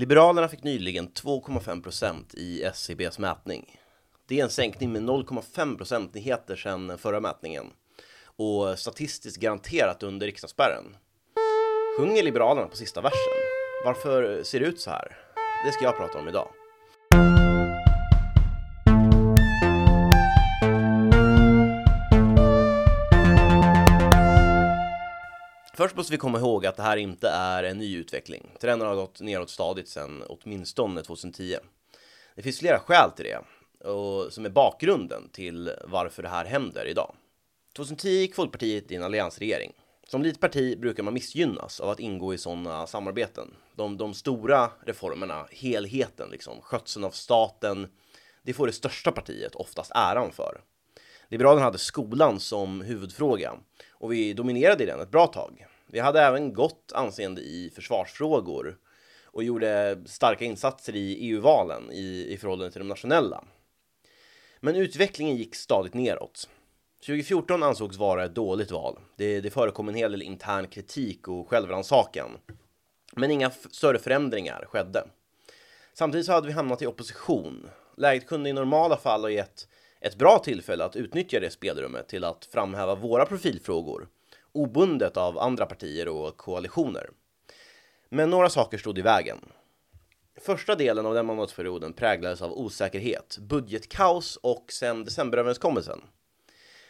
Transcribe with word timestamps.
Liberalerna 0.00 0.48
fick 0.48 0.62
nyligen 0.62 1.08
2,5% 1.08 2.36
i 2.36 2.62
SCBs 2.62 3.18
mätning. 3.18 3.76
Det 4.28 4.40
är 4.40 4.44
en 4.44 4.50
sänkning 4.50 4.92
med 4.92 5.02
0,5 5.02 5.76
procentenheter 5.76 6.56
sedan 6.56 6.98
förra 6.98 7.20
mätningen 7.20 7.66
och 8.24 8.78
statistiskt 8.78 9.40
garanterat 9.40 10.02
under 10.02 10.26
riksdagsspärren. 10.26 10.96
Sjunger 11.98 12.22
Liberalerna 12.22 12.66
på 12.66 12.76
sista 12.76 13.00
versen? 13.00 13.32
Varför 13.84 14.42
ser 14.42 14.60
det 14.60 14.66
ut 14.66 14.80
så 14.80 14.90
här? 14.90 15.16
Det 15.66 15.72
ska 15.72 15.84
jag 15.84 15.96
prata 15.96 16.18
om 16.18 16.28
idag. 16.28 16.48
Först 25.80 25.96
måste 25.96 26.12
vi 26.12 26.18
komma 26.18 26.38
ihåg 26.38 26.66
att 26.66 26.76
det 26.76 26.82
här 26.82 26.96
inte 26.96 27.28
är 27.28 27.62
en 27.62 27.78
ny 27.78 27.96
utveckling. 27.96 28.50
Trenden 28.60 28.88
har 28.88 28.94
gått 28.94 29.20
neråt 29.20 29.50
stadigt 29.50 29.88
sedan 29.88 30.24
åtminstone 30.28 31.02
2010. 31.02 31.56
Det 32.34 32.42
finns 32.42 32.58
flera 32.58 32.78
skäl 32.78 33.10
till 33.10 33.24
det 33.24 33.38
och 33.88 34.32
som 34.32 34.44
är 34.44 34.50
bakgrunden 34.50 35.28
till 35.32 35.72
varför 35.84 36.22
det 36.22 36.28
här 36.28 36.44
händer 36.44 36.86
idag. 36.86 37.14
2010 37.76 38.08
gick 38.08 38.34
Folkpartiet 38.34 38.92
i 38.92 38.94
en 38.94 39.02
alliansregering. 39.02 39.72
Som 40.08 40.22
litet 40.22 40.40
parti 40.40 40.78
brukar 40.80 41.02
man 41.02 41.14
missgynnas 41.14 41.80
av 41.80 41.88
att 41.88 42.00
ingå 42.00 42.34
i 42.34 42.38
sådana 42.38 42.86
samarbeten. 42.86 43.54
De, 43.76 43.96
de 43.96 44.14
stora 44.14 44.70
reformerna, 44.86 45.46
helheten, 45.50 46.30
liksom, 46.30 46.60
skötseln 46.62 47.04
av 47.04 47.10
staten, 47.10 47.88
det 48.42 48.52
får 48.52 48.66
det 48.66 48.72
största 48.72 49.12
partiet 49.12 49.54
oftast 49.54 49.90
äran 49.94 50.32
för. 50.32 50.60
Liberalerna 51.28 51.64
hade 51.64 51.78
skolan 51.78 52.40
som 52.40 52.80
huvudfråga 52.80 53.52
och 53.90 54.12
vi 54.12 54.32
dominerade 54.32 54.82
i 54.82 54.86
den 54.86 55.00
ett 55.00 55.10
bra 55.10 55.26
tag. 55.26 55.66
Vi 55.92 55.98
hade 55.98 56.20
även 56.20 56.52
gott 56.52 56.92
anseende 56.94 57.40
i 57.40 57.70
försvarsfrågor 57.74 58.78
och 59.24 59.44
gjorde 59.44 60.02
starka 60.06 60.44
insatser 60.44 60.96
i 60.96 61.14
EU-valen 61.14 61.92
i, 61.92 62.26
i 62.28 62.36
förhållande 62.36 62.72
till 62.72 62.80
de 62.80 62.88
nationella. 62.88 63.44
Men 64.60 64.76
utvecklingen 64.76 65.36
gick 65.36 65.54
stadigt 65.54 65.94
neråt. 65.94 66.48
2014 67.06 67.62
ansågs 67.62 67.96
vara 67.96 68.24
ett 68.24 68.34
dåligt 68.34 68.70
val. 68.70 68.98
Det, 69.16 69.40
det 69.40 69.50
förekom 69.50 69.88
en 69.88 69.94
hel 69.94 70.10
del 70.10 70.22
intern 70.22 70.68
kritik 70.68 71.28
och 71.28 71.48
självrannsakan. 71.48 72.30
Men 73.12 73.30
inga 73.30 73.50
större 73.50 73.98
förändringar 73.98 74.64
skedde. 74.68 75.04
Samtidigt 75.94 76.26
så 76.26 76.32
hade 76.32 76.46
vi 76.46 76.52
hamnat 76.52 76.82
i 76.82 76.86
opposition. 76.86 77.70
Läget 77.96 78.26
kunde 78.26 78.50
i 78.50 78.52
normala 78.52 78.96
fall 78.96 79.20
ha 79.20 79.30
gett 79.30 79.68
ett 80.00 80.16
bra 80.16 80.38
tillfälle 80.38 80.84
att 80.84 80.96
utnyttja 80.96 81.40
det 81.40 81.50
spelrummet 81.50 82.08
till 82.08 82.24
att 82.24 82.48
framhäva 82.52 82.94
våra 82.94 83.26
profilfrågor, 83.26 84.08
obundet 84.52 85.16
av 85.16 85.38
andra 85.38 85.66
partier 85.66 86.08
och 86.08 86.36
koalitioner. 86.36 87.10
Men 88.08 88.30
några 88.30 88.48
saker 88.48 88.78
stod 88.78 88.98
i 88.98 89.02
vägen. 89.02 89.38
Första 90.40 90.74
delen 90.74 91.06
av 91.06 91.14
den 91.14 91.26
mandatperioden 91.26 91.92
präglades 91.92 92.42
av 92.42 92.52
osäkerhet, 92.52 93.38
budgetkaos 93.40 94.36
och 94.36 94.64
sen 94.72 95.04
decemberöverenskommelsen. 95.04 96.00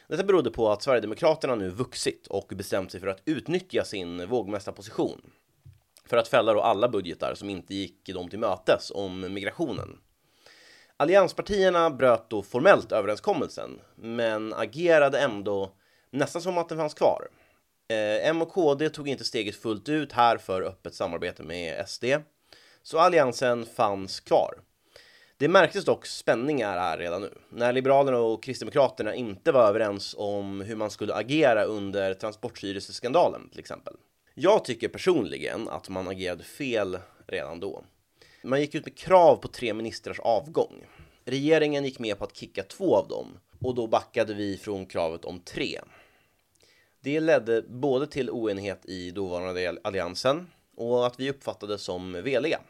Detta 0.09 0.25
berodde 0.25 0.51
på 0.51 0.71
att 0.71 0.83
Sverigedemokraterna 0.83 1.55
nu 1.55 1.69
vuxit 1.69 2.27
och 2.27 2.53
bestämt 2.57 2.91
sig 2.93 3.01
för 3.01 3.07
att 3.07 3.23
utnyttja 3.25 3.85
sin 3.85 4.29
vågmästarposition 4.29 5.31
för 6.11 6.17
att 6.17 6.29
fälla 6.29 6.53
då 6.53 6.61
alla 6.61 6.89
budgetar 6.89 7.35
som 7.35 7.51
inte 7.51 7.75
gick 7.75 8.09
dem 8.09 8.29
till 8.29 8.39
mötes 8.39 8.93
om 8.95 9.35
migrationen. 9.35 9.99
Allianspartierna 10.97 11.91
bröt 11.91 12.31
då 12.31 12.43
formellt 12.43 12.93
överenskommelsen, 12.93 13.81
men 13.95 14.55
agerade 14.55 15.21
ändå 15.21 15.73
nästan 16.11 16.43
som 16.43 16.59
att 16.59 16.69
den 16.69 16.79
fanns 16.79 16.95
kvar. 16.95 17.29
Eh, 17.91 18.29
M 18.29 18.43
och 18.43 18.49
KD 18.49 18.91
tog 18.91 19.09
inte 19.09 19.25
steget 19.25 19.57
fullt 19.57 19.89
ut 19.89 20.13
här 20.13 20.39
för 20.39 20.63
öppet 20.63 20.95
samarbete 20.95 21.43
med 21.43 21.89
SD, 21.89 22.05
så 22.83 22.99
alliansen 22.99 23.67
fanns 23.67 24.21
kvar. 24.21 24.55
Det 25.37 25.49
märktes 25.49 25.85
dock 25.85 26.07
spänningar 26.07 26.79
här 26.79 26.99
redan 26.99 27.23
nu, 27.23 27.35
när 27.49 27.73
Liberalerna 27.73 28.19
och 28.19 28.43
Kristdemokraterna 28.43 29.15
inte 29.15 29.53
var 29.53 29.69
överens 29.69 30.15
om 30.19 30.61
hur 30.61 30.77
man 30.77 30.91
skulle 30.91 31.15
agera 31.15 31.65
under 31.65 32.15
Transportstyrelseskandalen 32.15 33.49
till 33.51 33.61
exempel. 33.61 33.95
Jag 34.35 34.65
tycker 34.65 34.89
personligen 34.89 35.69
att 35.69 35.89
man 35.89 36.09
agerade 36.09 36.45
fel 36.45 36.99
redan 37.27 37.61
då. 37.61 37.85
Man 38.43 38.61
gick 38.61 38.75
ut 38.75 38.85
med 38.85 38.97
krav 38.99 39.37
på 39.37 39.49
tre 39.49 39.75
ministrars 39.75 40.19
avgång. 40.19 40.87
Regeringen 41.25 41.85
gick 41.85 41.99
med 41.99 42.19
på 42.19 42.25
att 42.25 42.37
kicka 42.37 42.63
två 42.63 42.97
av 42.97 43.09
dem 43.09 43.39
och 43.61 43.75
då 43.75 43.87
backade 43.87 44.35
vi 44.35 44.57
från 44.57 44.87
kravet 44.87 45.25
om 45.25 45.41
tre. 45.41 45.81
Det 47.03 47.21
ledde 47.21 47.63
både 47.63 48.07
till 48.07 48.31
oenighet 48.31 48.87
i 48.87 49.11
dåvarande 49.11 49.77
alliansen 49.83 50.51
och 50.77 51.07
att 51.07 51.21
vi 51.21 51.31
uppfattades 51.31 51.83
som 51.83 52.13
veliga. 52.13 52.61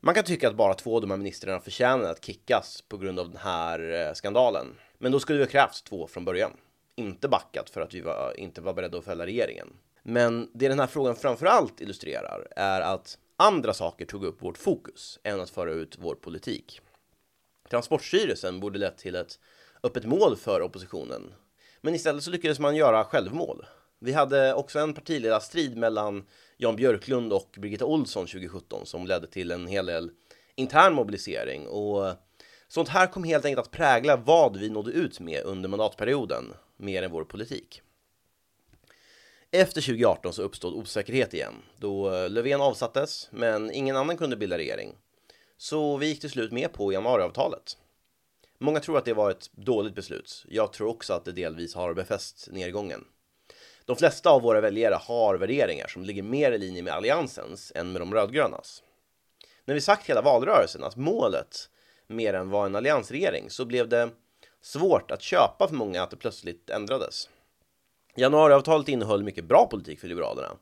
Man 0.00 0.14
kan 0.14 0.24
tycka 0.24 0.48
att 0.48 0.56
bara 0.56 0.74
två 0.74 0.94
av 0.94 1.00
de 1.00 1.10
här 1.10 1.18
ministrarna 1.18 1.60
förtjänar 1.60 2.10
att 2.10 2.24
kickas 2.24 2.84
på 2.88 2.96
grund 2.96 3.20
av 3.20 3.28
den 3.28 3.36
här 3.36 4.06
eh, 4.08 4.12
skandalen. 4.12 4.66
Men 4.98 5.12
då 5.12 5.20
skulle 5.20 5.38
vi 5.38 5.44
ha 5.44 5.50
krävts 5.50 5.82
två 5.82 6.06
från 6.06 6.24
början. 6.24 6.52
Inte 6.94 7.28
backat 7.28 7.70
för 7.70 7.80
att 7.80 7.94
vi 7.94 8.00
var, 8.00 8.34
inte 8.36 8.60
var 8.60 8.74
beredda 8.74 8.98
att 8.98 9.04
fälla 9.04 9.26
regeringen. 9.26 9.68
Men 10.02 10.50
det 10.54 10.68
den 10.68 10.80
här 10.80 10.86
frågan 10.86 11.16
framför 11.16 11.46
allt 11.46 11.80
illustrerar 11.80 12.48
är 12.56 12.80
att 12.80 13.18
andra 13.36 13.74
saker 13.74 14.06
tog 14.06 14.24
upp 14.24 14.42
vårt 14.42 14.58
fokus 14.58 15.18
än 15.22 15.40
att 15.40 15.50
föra 15.50 15.72
ut 15.72 15.96
vår 16.00 16.14
politik. 16.14 16.80
Transportstyrelsen 17.70 18.60
borde 18.60 18.78
lett 18.78 18.98
till 18.98 19.14
ett 19.14 19.38
öppet 19.82 20.04
mål 20.04 20.36
för 20.36 20.62
oppositionen. 20.62 21.32
Men 21.84 21.94
istället 21.94 22.22
så 22.24 22.30
lyckades 22.30 22.58
man 22.58 22.76
göra 22.76 23.04
självmål. 23.04 23.66
Vi 23.98 24.12
hade 24.12 24.54
också 24.54 24.78
en 24.78 24.94
partiledarstrid 24.94 25.76
mellan 25.76 26.24
Jan 26.56 26.76
Björklund 26.76 27.32
och 27.32 27.56
Birgitta 27.58 27.84
Olsson 27.84 28.26
2017 28.26 28.86
som 28.86 29.06
ledde 29.06 29.26
till 29.26 29.50
en 29.50 29.66
hel 29.66 29.86
del 29.86 30.10
intern 30.54 30.94
mobilisering 30.94 31.68
och 31.68 32.14
sånt 32.68 32.88
här 32.88 33.06
kom 33.06 33.24
helt 33.24 33.44
enkelt 33.44 33.66
att 33.66 33.72
prägla 33.72 34.16
vad 34.16 34.56
vi 34.56 34.70
nådde 34.70 34.90
ut 34.90 35.20
med 35.20 35.42
under 35.44 35.68
mandatperioden 35.68 36.44
mer 36.76 37.02
än 37.02 37.10
vår 37.10 37.24
politik. 37.24 37.82
Efter 39.50 39.80
2018 39.80 40.32
så 40.32 40.42
uppstod 40.42 40.74
osäkerhet 40.74 41.34
igen 41.34 41.54
då 41.76 42.10
Löfven 42.28 42.60
avsattes 42.60 43.28
men 43.30 43.70
ingen 43.70 43.96
annan 43.96 44.16
kunde 44.16 44.36
bilda 44.36 44.58
regering. 44.58 44.96
Så 45.56 45.96
vi 45.96 46.06
gick 46.06 46.20
till 46.20 46.30
slut 46.30 46.52
med 46.52 46.72
på 46.72 46.92
januariavtalet. 46.92 47.76
Många 48.62 48.80
tror 48.80 48.98
att 48.98 49.04
det 49.04 49.14
var 49.14 49.30
ett 49.30 49.50
dåligt 49.52 49.94
beslut. 49.94 50.44
Jag 50.48 50.72
tror 50.72 50.88
också 50.88 51.12
att 51.12 51.24
det 51.24 51.32
delvis 51.32 51.74
har 51.74 51.94
befäst 51.94 52.48
nedgången. 52.50 53.04
De 53.84 53.96
flesta 53.96 54.30
av 54.30 54.42
våra 54.42 54.60
väljare 54.60 54.94
har 54.94 55.34
värderingar 55.34 55.86
som 55.86 56.04
ligger 56.04 56.22
mer 56.22 56.52
i 56.52 56.58
linje 56.58 56.82
med 56.82 56.92
alliansens 56.92 57.72
än 57.74 57.92
med 57.92 58.00
de 58.00 58.14
rödgrönas. 58.14 58.82
När 59.64 59.74
vi 59.74 59.80
sagt 59.80 60.10
hela 60.10 60.22
valrörelsen 60.22 60.84
att 60.84 60.96
målet 60.96 61.68
mer 62.06 62.34
än 62.34 62.50
var 62.50 62.66
en 62.66 62.76
alliansregering 62.76 63.50
så 63.50 63.64
blev 63.64 63.88
det 63.88 64.10
svårt 64.60 65.10
att 65.10 65.22
köpa 65.22 65.68
för 65.68 65.74
många 65.74 66.02
att 66.02 66.10
det 66.10 66.16
plötsligt 66.16 66.70
ändrades. 66.70 67.28
Januariavtalet 68.16 68.88
innehöll 68.88 69.22
mycket 69.22 69.44
bra 69.44 69.68
politik 69.70 70.00
för 70.00 70.08
Liberalerna. 70.08 70.56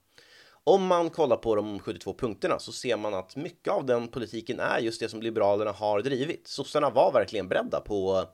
Om 0.65 0.87
man 0.87 1.11
kollar 1.11 1.37
på 1.37 1.55
de 1.55 1.79
72 1.79 2.15
punkterna 2.15 2.59
så 2.59 2.73
ser 2.73 2.97
man 2.97 3.15
att 3.15 3.37
mycket 3.37 3.73
av 3.73 3.87
den 3.87 4.09
politiken 4.09 4.61
är 4.61 4.79
just 4.79 5.01
det 5.01 5.09
som 5.09 5.23
Liberalerna 5.23 5.73
har 5.73 6.03
drivit. 6.03 6.49
Sossarna 6.49 6.91
var 6.91 7.13
verkligen 7.13 7.49
beredda 7.49 7.81
på 7.81 8.25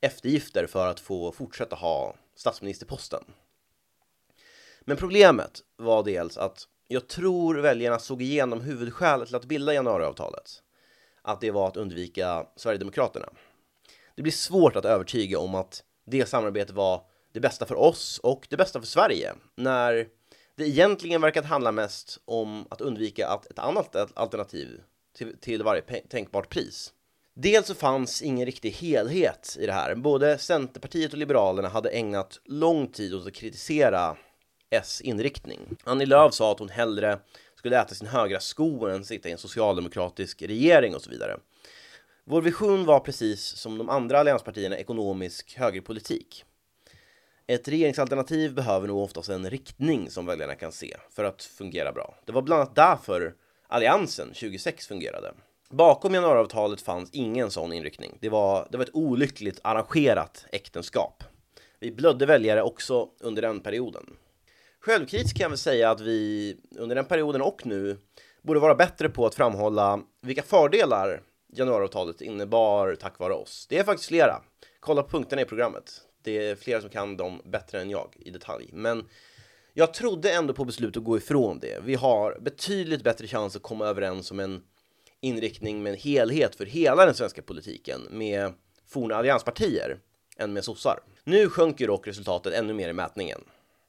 eftergifter 0.00 0.66
för 0.66 0.86
att 0.86 1.00
få 1.00 1.32
fortsätta 1.32 1.76
ha 1.76 2.14
statsministerposten. 2.36 3.24
Men 4.80 4.96
problemet 4.96 5.60
var 5.76 6.02
dels 6.02 6.38
att 6.38 6.68
jag 6.88 7.08
tror 7.08 7.54
väljarna 7.54 7.98
såg 7.98 8.22
igenom 8.22 8.60
huvudskälet 8.60 9.26
till 9.26 9.36
att 9.36 9.44
bilda 9.44 9.74
januariavtalet. 9.74 10.62
Att 11.22 11.40
det 11.40 11.50
var 11.50 11.68
att 11.68 11.76
undvika 11.76 12.46
Sverigedemokraterna. 12.56 13.28
Det 14.14 14.22
blir 14.22 14.32
svårt 14.32 14.76
att 14.76 14.84
övertyga 14.84 15.38
om 15.38 15.54
att 15.54 15.84
det 16.06 16.26
samarbetet 16.28 16.74
var 16.74 17.02
det 17.32 17.40
bästa 17.40 17.66
för 17.66 17.74
oss 17.74 18.18
och 18.18 18.46
det 18.50 18.56
bästa 18.56 18.80
för 18.80 18.86
Sverige 18.86 19.34
när 19.54 20.06
det 20.60 20.68
egentligen 20.68 21.20
verkat 21.20 21.44
handla 21.44 21.72
mest 21.72 22.18
om 22.24 22.66
att 22.70 22.80
undvika 22.80 23.28
att 23.28 23.46
ett 23.50 23.58
annat 23.58 24.18
alternativ 24.18 24.80
till, 25.16 25.36
till 25.40 25.62
varje 25.62 25.82
tänkbart 25.82 26.48
pris. 26.48 26.92
Dels 27.34 27.66
så 27.66 27.74
fanns 27.74 28.22
ingen 28.22 28.46
riktig 28.46 28.70
helhet 28.70 29.56
i 29.60 29.66
det 29.66 29.72
här. 29.72 29.94
Både 29.94 30.38
Centerpartiet 30.38 31.12
och 31.12 31.18
Liberalerna 31.18 31.68
hade 31.68 31.90
ägnat 31.90 32.40
lång 32.44 32.86
tid 32.86 33.14
åt 33.14 33.26
att 33.26 33.34
kritisera 33.34 34.16
S 34.70 35.00
inriktning. 35.00 35.60
Annie 35.84 36.06
Lööf 36.06 36.34
sa 36.34 36.52
att 36.52 36.58
hon 36.58 36.68
hellre 36.68 37.18
skulle 37.54 37.80
äta 37.80 37.94
sin 37.94 38.08
högra 38.08 38.40
sko 38.40 38.86
än 38.86 39.04
sitta 39.04 39.28
i 39.28 39.32
en 39.32 39.38
socialdemokratisk 39.38 40.42
regering 40.42 40.94
och 40.94 41.02
så 41.02 41.10
vidare. 41.10 41.36
Vår 42.24 42.42
vision 42.42 42.84
var 42.84 43.00
precis 43.00 43.42
som 43.42 43.78
de 43.78 43.88
andra 43.88 44.20
allianspartierna 44.20 44.78
ekonomisk 44.78 45.56
högerpolitik. 45.56 46.44
Ett 47.50 47.68
regeringsalternativ 47.68 48.54
behöver 48.54 48.88
nog 48.88 48.98
oftast 48.98 49.28
en 49.28 49.50
riktning 49.50 50.10
som 50.10 50.26
väljarna 50.26 50.54
kan 50.54 50.72
se 50.72 50.96
för 51.10 51.24
att 51.24 51.42
fungera 51.42 51.92
bra. 51.92 52.14
Det 52.24 52.32
var 52.32 52.42
bland 52.42 52.62
annat 52.62 52.76
därför 52.76 53.34
Alliansen 53.68 54.28
2006 54.28 54.86
fungerade. 54.86 55.32
Bakom 55.70 56.14
januariavtalet 56.14 56.80
fanns 56.80 57.10
ingen 57.12 57.50
sån 57.50 57.72
inriktning. 57.72 58.18
Det 58.20 58.28
var, 58.28 58.68
det 58.70 58.78
var 58.78 58.84
ett 58.84 58.94
olyckligt 58.94 59.60
arrangerat 59.62 60.46
äktenskap. 60.52 61.24
Vi 61.80 61.92
blödde 61.92 62.26
väljare 62.26 62.62
också 62.62 63.08
under 63.20 63.42
den 63.42 63.60
perioden. 63.60 64.16
Självkritiskt 64.80 65.36
kan 65.36 65.44
jag 65.44 65.50
väl 65.50 65.58
säga 65.58 65.90
att 65.90 66.00
vi 66.00 66.56
under 66.78 66.96
den 66.96 67.04
perioden 67.04 67.42
och 67.42 67.66
nu 67.66 67.98
borde 68.42 68.60
vara 68.60 68.74
bättre 68.74 69.08
på 69.08 69.26
att 69.26 69.34
framhålla 69.34 70.00
vilka 70.22 70.42
fördelar 70.42 71.22
januariavtalet 71.52 72.20
innebar 72.20 72.94
tack 72.94 73.18
vare 73.18 73.34
oss. 73.34 73.66
Det 73.68 73.78
är 73.78 73.84
faktiskt 73.84 74.08
flera. 74.08 74.42
Kolla 74.80 75.02
på 75.02 75.08
punkterna 75.08 75.42
i 75.42 75.44
programmet. 75.44 76.06
Det 76.22 76.48
är 76.48 76.54
flera 76.54 76.80
som 76.80 76.90
kan 76.90 77.16
dem 77.16 77.42
bättre 77.44 77.80
än 77.80 77.90
jag 77.90 78.16
i 78.18 78.30
detalj. 78.30 78.70
Men 78.72 79.08
jag 79.72 79.94
trodde 79.94 80.32
ändå 80.32 80.54
på 80.54 80.64
beslut 80.64 80.96
att 80.96 81.04
gå 81.04 81.16
ifrån 81.16 81.58
det. 81.58 81.82
Vi 81.84 81.94
har 81.94 82.38
betydligt 82.40 83.04
bättre 83.04 83.26
chans 83.26 83.56
att 83.56 83.62
komma 83.62 83.86
överens 83.86 84.30
om 84.30 84.40
en 84.40 84.62
inriktning 85.20 85.82
med 85.82 85.92
en 85.92 85.98
helhet 85.98 86.56
för 86.56 86.66
hela 86.66 87.04
den 87.04 87.14
svenska 87.14 87.42
politiken 87.42 88.00
med 88.10 88.52
forna 88.86 89.16
allianspartier 89.16 89.98
än 90.36 90.52
med 90.52 90.64
sossar. 90.64 91.00
Nu 91.24 91.48
sjönk 91.48 91.80
ju 91.80 91.86
dock 91.86 92.06
resultatet 92.06 92.54
ännu 92.54 92.72
mer 92.72 92.88
i 92.88 92.92
mätningen. 92.92 93.40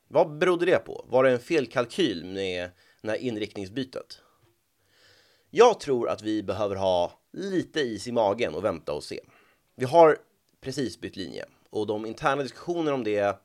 Vad 0.07 0.37
berodde 0.37 0.65
det 0.65 0.85
på? 0.85 1.05
Var 1.09 1.23
det 1.23 1.31
en 1.31 1.39
felkalkyl 1.39 2.25
med 2.25 2.69
det 3.01 3.09
här 3.09 3.17
inriktningsbytet? 3.17 4.21
Jag 5.49 5.79
tror 5.79 6.09
att 6.09 6.21
vi 6.21 6.43
behöver 6.43 6.75
ha 6.75 7.19
lite 7.33 7.79
is 7.79 8.07
i 8.07 8.11
magen 8.11 8.55
och 8.55 8.65
vänta 8.65 8.93
och 8.93 9.03
se. 9.03 9.19
Vi 9.75 9.85
har 9.85 10.17
precis 10.61 10.99
bytt 10.99 11.15
linje 11.15 11.45
och 11.71 11.87
de 11.87 12.05
interna 12.05 12.43
diskussionerna 12.43 12.93
om 12.93 13.03
det 13.03 13.39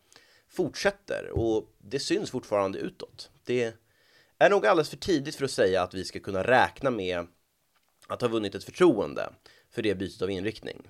fortsätter 0.49 1.31
och 1.31 1.71
det 1.79 1.99
syns 1.99 2.31
fortfarande 2.31 2.79
utåt. 2.79 3.31
Det 3.45 3.75
är 4.39 4.51
nog 4.51 4.67
alldeles 4.67 4.91
för 4.91 4.97
tidigt 4.97 5.37
för 5.37 5.45
att 5.45 5.51
säga 5.51 5.83
att 5.83 5.95
vi 5.95 6.05
ska 6.05 6.21
kunna 6.21 6.43
räkna 6.43 6.91
med 6.91 7.27
att 8.09 8.21
ha 8.21 8.29
vunnit 8.29 8.55
ett 8.55 8.65
förtroende 8.65 9.33
för 9.71 9.83
det 9.83 9.95
bytet 9.95 10.23
av 10.23 10.31
inriktning. 10.31 10.89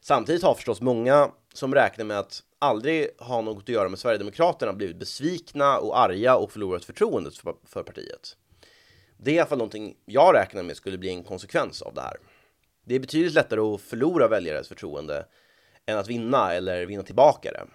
Samtidigt 0.00 0.42
har 0.42 0.54
förstås 0.54 0.80
många 0.80 1.30
som 1.54 1.74
räknar 1.74 2.04
med 2.04 2.18
att 2.18 2.42
aldrig 2.58 3.08
ha 3.18 3.40
något 3.40 3.62
att 3.62 3.68
göra 3.68 3.88
med 3.88 3.98
Sverigedemokraterna 3.98 4.72
blivit 4.72 4.96
besvikna 4.96 5.78
och 5.78 5.98
arga 5.98 6.36
och 6.36 6.52
förlorat 6.52 6.84
förtroendet 6.84 7.34
för 7.64 7.82
partiet. 7.82 8.36
Det 9.16 9.30
är 9.30 9.34
i 9.34 9.38
alla 9.38 9.48
fall 9.48 9.58
någonting 9.58 9.96
jag 10.04 10.34
räknar 10.34 10.62
med 10.62 10.76
skulle 10.76 10.98
bli 10.98 11.08
en 11.08 11.24
konsekvens 11.24 11.82
av 11.82 11.94
det 11.94 12.00
här. 12.00 12.16
Det 12.84 12.94
är 12.94 13.00
betydligt 13.00 13.34
lättare 13.34 13.60
att 13.60 13.80
förlora 13.80 14.28
väljares 14.28 14.68
förtroende 14.68 15.26
än 15.86 15.98
att 15.98 16.08
vinna 16.08 16.52
eller 16.52 16.86
vinna 16.86 17.02
tillbaka 17.02 17.52
det. 17.52 17.66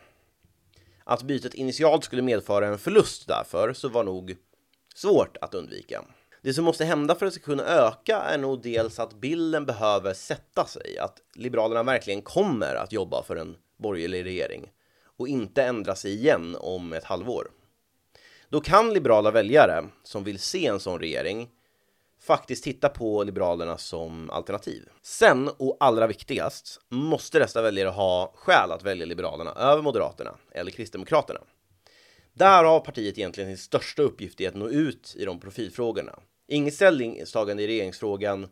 Att 1.03 1.23
bytet 1.23 1.53
initialt 1.53 2.03
skulle 2.03 2.21
medföra 2.21 2.67
en 2.67 2.77
förlust 2.77 3.27
därför 3.27 3.73
så 3.73 3.89
var 3.89 4.03
nog 4.03 4.35
svårt 4.95 5.37
att 5.41 5.53
undvika. 5.53 6.05
Det 6.41 6.53
som 6.53 6.65
måste 6.65 6.85
hända 6.85 7.15
för 7.15 7.25
att 7.25 7.33
det 7.33 7.39
ska 7.39 7.45
kunna 7.45 7.63
öka 7.63 8.17
är 8.17 8.37
nog 8.37 8.61
dels 8.61 8.99
att 8.99 9.13
bilden 9.13 9.65
behöver 9.65 10.13
sätta 10.13 10.65
sig, 10.65 10.97
att 10.97 11.21
Liberalerna 11.35 11.83
verkligen 11.83 12.21
kommer 12.21 12.75
att 12.75 12.91
jobba 12.91 13.23
för 13.23 13.35
en 13.35 13.55
borgerlig 13.77 14.25
regering 14.25 14.71
och 15.17 15.27
inte 15.27 15.63
ändra 15.63 15.95
sig 15.95 16.13
igen 16.13 16.55
om 16.59 16.93
ett 16.93 17.03
halvår. 17.03 17.51
Då 18.49 18.61
kan 18.61 18.93
liberala 18.93 19.31
väljare 19.31 19.83
som 20.03 20.23
vill 20.23 20.39
se 20.39 20.67
en 20.67 20.79
sån 20.79 20.99
regering 20.99 21.49
faktiskt 22.21 22.63
titta 22.63 22.89
på 22.89 23.23
Liberalerna 23.23 23.77
som 23.77 24.29
alternativ. 24.29 24.89
Sen, 25.01 25.49
och 25.57 25.77
allra 25.79 26.07
viktigast, 26.07 26.81
måste 26.89 27.39
dessa 27.39 27.61
väljare 27.61 27.89
ha 27.89 28.33
skäl 28.35 28.71
att 28.71 28.83
välja 28.83 29.05
Liberalerna 29.05 29.51
över 29.51 29.81
Moderaterna 29.81 30.35
eller 30.51 30.71
Kristdemokraterna. 30.71 31.39
Där 32.33 32.63
har 32.63 32.79
partiet 32.79 33.17
egentligen 33.17 33.49
sin 33.49 33.57
största 33.57 34.01
uppgift 34.01 34.41
i 34.41 34.47
att 34.47 34.55
nå 34.55 34.69
ut 34.69 35.15
i 35.17 35.25
de 35.25 35.39
profilfrågorna. 35.39 36.19
Inget 36.47 36.73
ställningstagande 36.73 37.63
i 37.63 37.67
regeringsfrågan 37.67 38.47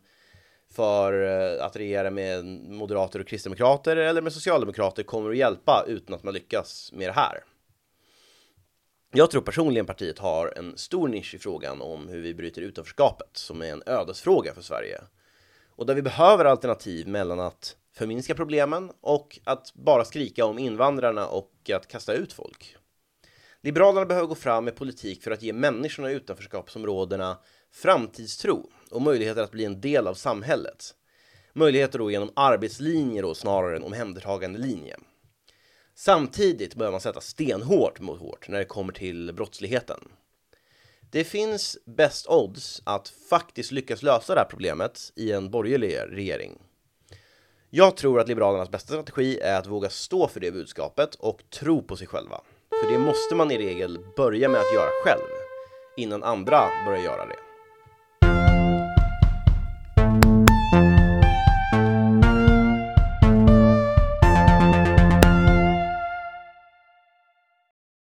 för 0.74 1.22
eh, 1.22 1.64
att 1.64 1.76
regera 1.76 2.10
med 2.10 2.44
moderater 2.68 3.20
och 3.20 3.26
kristdemokrater 3.26 3.96
eller 3.96 4.22
med 4.22 4.32
socialdemokrater 4.32 5.02
kommer 5.02 5.30
att 5.30 5.36
hjälpa 5.36 5.84
utan 5.88 6.14
att 6.14 6.22
man 6.22 6.34
lyckas 6.34 6.90
med 6.92 7.08
det 7.08 7.12
här. 7.12 7.44
Jag 9.12 9.30
tror 9.30 9.42
personligen 9.42 9.86
partiet 9.86 10.18
har 10.18 10.52
en 10.56 10.76
stor 10.76 11.08
nisch 11.08 11.34
i 11.34 11.38
frågan 11.38 11.82
om 11.82 12.08
hur 12.08 12.20
vi 12.20 12.34
bryter 12.34 12.62
utanförskapet 12.62 13.30
som 13.32 13.62
är 13.62 13.72
en 13.72 13.82
ödesfråga 13.86 14.54
för 14.54 14.62
Sverige. 14.62 15.00
Och 15.68 15.86
där 15.86 15.94
vi 15.94 16.02
behöver 16.02 16.44
alternativ 16.44 17.08
mellan 17.08 17.40
att 17.40 17.76
förminska 17.92 18.34
problemen 18.34 18.92
och 19.00 19.38
att 19.44 19.74
bara 19.74 20.04
skrika 20.04 20.44
om 20.44 20.58
invandrarna 20.58 21.26
och 21.26 21.70
att 21.74 21.88
kasta 21.88 22.12
ut 22.12 22.32
folk. 22.32 22.76
Liberalerna 23.60 24.06
behöver 24.06 24.28
gå 24.28 24.34
fram 24.34 24.64
med 24.64 24.76
politik 24.76 25.22
för 25.22 25.30
att 25.30 25.42
ge 25.42 25.52
människorna 25.52 26.10
i 26.10 26.14
utanförskapsområdena 26.14 27.38
framtidstro 27.72 28.70
och 28.90 29.02
möjligheter 29.02 29.42
att 29.42 29.50
bli 29.50 29.64
en 29.64 29.80
del 29.80 30.06
av 30.06 30.14
samhället. 30.14 30.94
Möjligheter 31.52 31.98
då 31.98 32.10
genom 32.10 32.32
arbetslinjer 32.36 33.22
då 33.22 33.34
snarare 33.34 33.76
än 33.76 33.82
omhändertagande 33.82 34.58
linje. 34.58 34.96
Samtidigt 36.02 36.74
behöver 36.74 36.92
man 36.92 37.00
sätta 37.00 37.20
stenhårt 37.20 38.00
mot 38.00 38.20
hårt 38.20 38.48
när 38.48 38.58
det 38.58 38.64
kommer 38.64 38.92
till 38.92 39.32
brottsligheten. 39.32 40.00
Det 41.10 41.24
finns 41.24 41.78
bäst 41.84 42.26
odds 42.28 42.82
att 42.84 43.08
faktiskt 43.08 43.72
lyckas 43.72 44.02
lösa 44.02 44.34
det 44.34 44.40
här 44.40 44.46
problemet 44.50 45.12
i 45.16 45.32
en 45.32 45.50
borgerlig 45.50 45.98
regering. 46.08 46.58
Jag 47.70 47.96
tror 47.96 48.20
att 48.20 48.28
Liberalernas 48.28 48.70
bästa 48.70 48.92
strategi 48.92 49.40
är 49.40 49.58
att 49.58 49.66
våga 49.66 49.90
stå 49.90 50.28
för 50.28 50.40
det 50.40 50.50
budskapet 50.52 51.14
och 51.14 51.42
tro 51.50 51.82
på 51.82 51.96
sig 51.96 52.06
själva. 52.06 52.40
För 52.82 52.92
det 52.92 52.98
måste 52.98 53.34
man 53.34 53.50
i 53.50 53.58
regel 53.58 53.98
börja 54.16 54.48
med 54.48 54.60
att 54.60 54.74
göra 54.74 54.90
själv 55.04 55.28
innan 55.96 56.22
andra 56.22 56.68
börjar 56.86 57.02
göra 57.02 57.26
det. 57.26 57.49